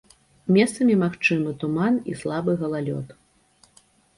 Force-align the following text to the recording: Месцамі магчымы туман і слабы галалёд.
Месцамі 0.55 0.95
магчымы 1.03 1.53
туман 1.65 2.01
і 2.13 2.17
слабы 2.25 2.51
галалёд. 2.63 3.17